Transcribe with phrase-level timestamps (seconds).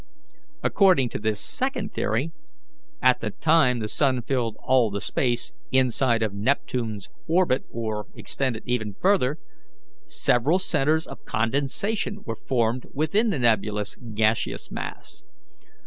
[0.63, 2.31] According to this second theory,
[3.03, 8.63] at the time the sun filled all the space inside of Neptune's, orbit, or extended
[8.65, 9.37] even farther,
[10.07, 15.23] several centres of condensation were formed within the nebulous, gaseous mass.